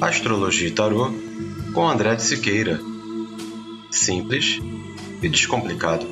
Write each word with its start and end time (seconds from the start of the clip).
Astrologia 0.00 0.68
e 0.68 0.70
Tarô 0.70 1.10
com 1.74 1.88
André 1.88 2.14
de 2.14 2.22
Siqueira. 2.22 2.80
Simples 3.90 4.60
e 5.20 5.28
descomplicado. 5.28 6.06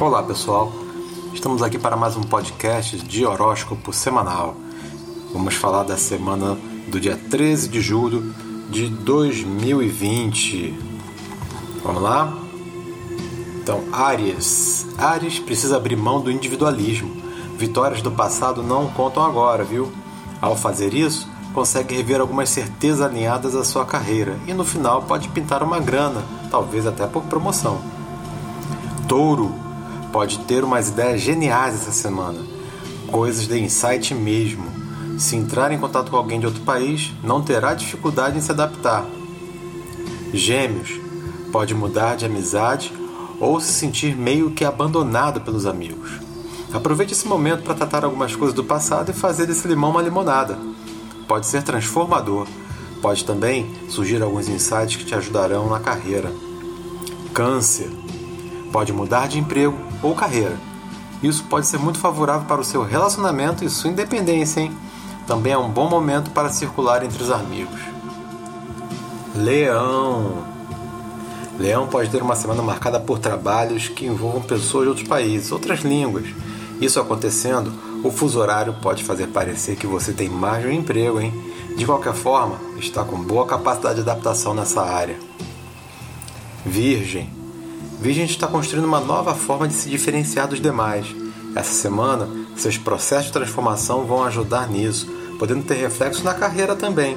Olá 0.00 0.20
pessoal, 0.24 0.72
estamos 1.32 1.62
aqui 1.62 1.78
para 1.78 1.96
mais 1.96 2.16
um 2.16 2.22
podcast 2.22 2.98
de 2.98 3.24
horóscopo 3.24 3.92
semanal. 3.92 4.56
Vamos 5.32 5.54
falar 5.54 5.84
da 5.84 5.96
semana 5.96 6.58
do 6.88 6.98
dia 6.98 7.16
13 7.16 7.68
de 7.68 7.80
julho 7.80 8.34
de 8.68 8.88
2020. 8.88 10.74
Vamos 11.84 12.02
lá? 12.02 12.36
Então, 13.62 13.84
Aries. 13.92 14.84
Ares 14.98 15.38
precisa 15.38 15.76
abrir 15.76 15.94
mão 15.94 16.20
do 16.20 16.30
individualismo. 16.30 17.22
Vitórias 17.56 18.02
do 18.02 18.10
passado 18.10 18.64
não 18.64 18.88
contam 18.88 19.22
agora, 19.22 19.62
viu? 19.62 19.92
Ao 20.40 20.56
fazer 20.56 20.92
isso, 20.92 21.28
consegue 21.52 21.96
rever 21.96 22.20
algumas 22.20 22.50
certezas 22.50 23.00
alinhadas 23.00 23.54
à 23.54 23.64
sua 23.64 23.84
carreira 23.84 24.36
e 24.46 24.52
no 24.52 24.64
final 24.64 25.02
pode 25.02 25.28
pintar 25.28 25.62
uma 25.62 25.80
grana, 25.80 26.22
talvez 26.50 26.86
até 26.86 27.06
por 27.06 27.22
promoção. 27.24 27.80
Touro 29.08 29.54
pode 30.12 30.38
ter 30.40 30.64
umas 30.64 30.88
ideias 30.88 31.20
geniais 31.20 31.74
essa 31.74 31.92
semana, 31.92 32.38
coisas 33.10 33.46
de 33.46 33.58
insight 33.58 34.14
mesmo. 34.14 34.66
Se 35.18 35.34
entrar 35.34 35.72
em 35.72 35.78
contato 35.78 36.10
com 36.10 36.16
alguém 36.16 36.38
de 36.38 36.46
outro 36.46 36.62
país, 36.62 37.12
não 37.22 37.42
terá 37.42 37.74
dificuldade 37.74 38.38
em 38.38 38.40
se 38.40 38.52
adaptar. 38.52 39.04
Gêmeos 40.32 41.00
pode 41.50 41.74
mudar 41.74 42.16
de 42.16 42.26
amizade 42.26 42.92
ou 43.40 43.60
se 43.60 43.72
sentir 43.72 44.14
meio 44.14 44.50
que 44.50 44.64
abandonado 44.64 45.40
pelos 45.40 45.66
amigos. 45.66 46.10
Aproveite 46.72 47.14
esse 47.14 47.26
momento 47.26 47.62
para 47.62 47.74
tratar 47.74 48.04
algumas 48.04 48.36
coisas 48.36 48.54
do 48.54 48.62
passado 48.62 49.10
e 49.10 49.14
fazer 49.14 49.46
desse 49.46 49.66
limão 49.66 49.90
uma 49.90 50.02
limonada 50.02 50.58
pode 51.28 51.46
ser 51.46 51.62
transformador. 51.62 52.48
Pode 53.02 53.24
também 53.24 53.70
surgir 53.88 54.20
alguns 54.22 54.48
insights 54.48 54.96
que 54.96 55.04
te 55.04 55.14
ajudarão 55.14 55.68
na 55.68 55.78
carreira. 55.78 56.32
Câncer. 57.32 57.90
Pode 58.72 58.92
mudar 58.92 59.28
de 59.28 59.38
emprego 59.38 59.78
ou 60.02 60.14
carreira. 60.14 60.56
Isso 61.22 61.44
pode 61.44 61.66
ser 61.66 61.78
muito 61.78 61.98
favorável 61.98 62.46
para 62.46 62.60
o 62.60 62.64
seu 62.64 62.82
relacionamento 62.82 63.64
e 63.64 63.68
sua 63.68 63.90
independência, 63.90 64.60
hein? 64.60 64.72
Também 65.26 65.52
é 65.52 65.58
um 65.58 65.68
bom 65.68 65.88
momento 65.88 66.30
para 66.30 66.48
circular 66.48 67.04
entre 67.04 67.22
os 67.22 67.30
amigos. 67.30 67.80
Leão. 69.34 70.44
Leão 71.58 71.86
pode 71.86 72.10
ter 72.10 72.22
uma 72.22 72.36
semana 72.36 72.62
marcada 72.62 72.98
por 72.98 73.18
trabalhos 73.18 73.88
que 73.88 74.06
envolvam 74.06 74.40
pessoas 74.40 74.84
de 74.84 74.88
outros 74.88 75.08
países, 75.08 75.52
outras 75.52 75.80
línguas. 75.80 76.26
Isso 76.80 77.00
acontecendo, 77.00 77.72
o 78.04 78.10
fuso 78.10 78.38
horário 78.38 78.74
pode 78.80 79.04
fazer 79.04 79.28
parecer 79.28 79.76
que 79.76 79.86
você 79.86 80.12
tem 80.12 80.28
mais 80.28 80.62
de 80.62 80.68
um 80.68 80.72
emprego, 80.72 81.20
hein? 81.20 81.32
De 81.76 81.84
qualquer 81.84 82.14
forma, 82.14 82.56
está 82.78 83.04
com 83.04 83.16
boa 83.16 83.46
capacidade 83.46 83.96
de 83.96 84.00
adaptação 84.02 84.54
nessa 84.54 84.82
área. 84.82 85.18
Virgem. 86.64 87.30
Virgem 88.00 88.24
está 88.24 88.46
construindo 88.46 88.84
uma 88.84 89.00
nova 89.00 89.34
forma 89.34 89.66
de 89.66 89.74
se 89.74 89.88
diferenciar 89.88 90.48
dos 90.48 90.60
demais. 90.60 91.06
Essa 91.54 91.72
semana, 91.72 92.28
seus 92.56 92.76
processos 92.76 93.26
de 93.26 93.32
transformação 93.32 94.04
vão 94.06 94.22
ajudar 94.24 94.68
nisso, 94.68 95.06
podendo 95.38 95.64
ter 95.64 95.74
reflexo 95.74 96.22
na 96.22 96.34
carreira 96.34 96.76
também. 96.76 97.16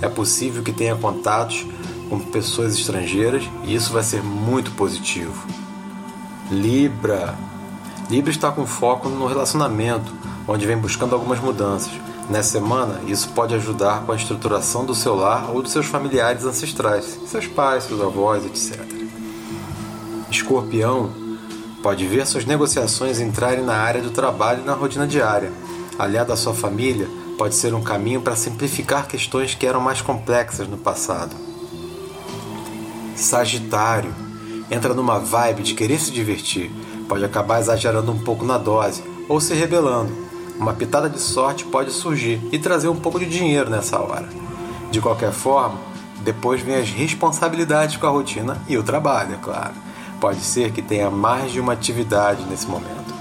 É 0.00 0.08
possível 0.08 0.62
que 0.62 0.72
tenha 0.72 0.96
contatos 0.96 1.64
com 2.08 2.18
pessoas 2.18 2.74
estrangeiras 2.74 3.44
e 3.64 3.74
isso 3.74 3.92
vai 3.92 4.02
ser 4.02 4.22
muito 4.22 4.72
positivo. 4.72 5.46
Libra. 6.50 7.51
Libra 8.12 8.30
está 8.30 8.52
com 8.52 8.66
foco 8.66 9.08
no 9.08 9.26
relacionamento, 9.26 10.12
onde 10.46 10.66
vem 10.66 10.76
buscando 10.76 11.14
algumas 11.14 11.40
mudanças. 11.40 11.92
Nessa 12.28 12.50
semana, 12.50 13.00
isso 13.06 13.30
pode 13.30 13.54
ajudar 13.54 14.02
com 14.02 14.12
a 14.12 14.16
estruturação 14.16 14.84
do 14.84 14.94
seu 14.94 15.14
lar 15.14 15.50
ou 15.50 15.62
dos 15.62 15.72
seus 15.72 15.86
familiares 15.86 16.44
ancestrais, 16.44 17.18
seus 17.24 17.46
pais, 17.46 17.84
seus 17.84 18.02
avós, 18.02 18.44
etc. 18.44 18.78
Escorpião 20.30 21.10
pode 21.82 22.06
ver 22.06 22.26
suas 22.26 22.44
negociações 22.44 23.18
entrarem 23.18 23.64
na 23.64 23.76
área 23.76 24.02
do 24.02 24.10
trabalho 24.10 24.60
e 24.60 24.66
na 24.66 24.74
rotina 24.74 25.06
diária. 25.06 25.50
Aliado 25.98 26.34
à 26.34 26.36
sua 26.36 26.52
família, 26.52 27.08
pode 27.38 27.54
ser 27.54 27.72
um 27.72 27.82
caminho 27.82 28.20
para 28.20 28.36
simplificar 28.36 29.08
questões 29.08 29.54
que 29.54 29.66
eram 29.66 29.80
mais 29.80 30.02
complexas 30.02 30.68
no 30.68 30.76
passado. 30.76 31.34
Sagitário 33.16 34.14
entra 34.70 34.92
numa 34.92 35.18
vibe 35.18 35.62
de 35.62 35.72
querer 35.72 35.98
se 35.98 36.10
divertir, 36.10 36.70
pode 37.08 37.24
acabar 37.24 37.60
exagerando 37.60 38.12
um 38.12 38.18
pouco 38.18 38.44
na 38.44 38.58
dose 38.58 39.02
ou 39.28 39.40
se 39.40 39.54
rebelando. 39.54 40.12
Uma 40.58 40.74
pitada 40.74 41.08
de 41.08 41.18
sorte 41.18 41.64
pode 41.64 41.90
surgir 41.90 42.40
e 42.52 42.58
trazer 42.58 42.88
um 42.88 42.96
pouco 42.96 43.18
de 43.18 43.26
dinheiro 43.26 43.70
nessa 43.70 43.98
hora. 43.98 44.28
De 44.90 45.00
qualquer 45.00 45.32
forma, 45.32 45.78
depois 46.22 46.60
vem 46.60 46.76
as 46.76 46.90
responsabilidades 46.90 47.96
com 47.96 48.06
a 48.06 48.10
rotina 48.10 48.60
e 48.68 48.76
o 48.76 48.82
trabalho, 48.82 49.34
é 49.34 49.38
claro. 49.38 49.74
Pode 50.20 50.40
ser 50.40 50.70
que 50.70 50.82
tenha 50.82 51.10
mais 51.10 51.50
de 51.50 51.58
uma 51.58 51.72
atividade 51.72 52.44
nesse 52.44 52.66
momento. 52.66 53.12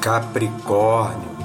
Capricórnio 0.00 1.38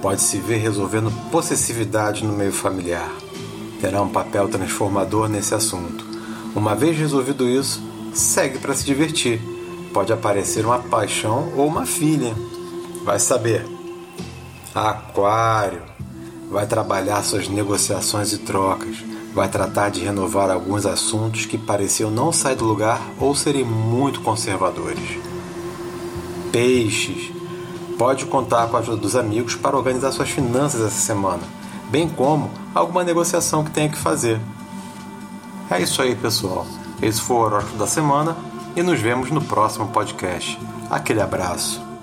pode 0.00 0.20
se 0.20 0.38
ver 0.38 0.58
resolvendo 0.58 1.10
possessividade 1.30 2.24
no 2.24 2.32
meio 2.32 2.52
familiar. 2.52 3.10
Terá 3.80 4.00
um 4.02 4.08
papel 4.08 4.48
transformador 4.48 5.28
nesse 5.28 5.54
assunto. 5.54 6.04
Uma 6.54 6.74
vez 6.74 6.96
resolvido 6.96 7.48
isso, 7.48 7.82
segue 8.12 8.58
para 8.58 8.74
se 8.74 8.84
divertir 8.84 9.40
pode 9.94 10.12
aparecer 10.12 10.66
uma 10.66 10.80
paixão 10.80 11.52
ou 11.56 11.68
uma 11.68 11.86
filha. 11.86 12.34
Vai 13.04 13.20
saber. 13.20 13.64
Aquário 14.74 15.82
vai 16.50 16.66
trabalhar 16.66 17.22
suas 17.22 17.48
negociações 17.48 18.32
e 18.32 18.38
trocas. 18.38 18.96
Vai 19.32 19.48
tratar 19.48 19.90
de 19.90 20.00
renovar 20.00 20.50
alguns 20.50 20.84
assuntos 20.84 21.46
que 21.46 21.56
pareciam 21.56 22.10
não 22.10 22.32
sair 22.32 22.56
do 22.56 22.64
lugar 22.64 23.00
ou 23.20 23.34
serem 23.34 23.64
muito 23.64 24.20
conservadores. 24.20 25.18
Peixes 26.50 27.32
pode 27.96 28.26
contar 28.26 28.66
com 28.66 28.76
a 28.76 28.80
ajuda 28.80 28.96
dos 28.96 29.14
amigos 29.14 29.54
para 29.54 29.76
organizar 29.76 30.10
suas 30.10 30.30
finanças 30.30 30.80
essa 30.80 31.00
semana, 31.00 31.42
bem 31.90 32.08
como 32.08 32.50
alguma 32.74 33.04
negociação 33.04 33.64
que 33.64 33.70
tenha 33.70 33.88
que 33.88 33.98
fazer. 33.98 34.40
É 35.70 35.80
isso 35.80 36.02
aí, 36.02 36.14
pessoal. 36.14 36.66
Esse 37.00 37.20
foi 37.20 37.36
o 37.36 37.40
horóscopo 37.40 37.76
da 37.76 37.86
semana 37.86 38.36
e 38.76 38.82
nos 38.82 39.00
vemos 39.00 39.30
no 39.30 39.42
próximo 39.42 39.88
podcast. 39.88 40.58
Aquele 40.90 41.20
abraço. 41.20 41.93